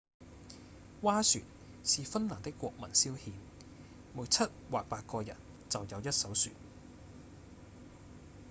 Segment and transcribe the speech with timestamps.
[1.03, 1.43] 划船
[1.83, 3.31] 是芬蘭的國民消遣
[4.15, 5.37] 每七或八個人
[5.69, 6.55] 就有一艘船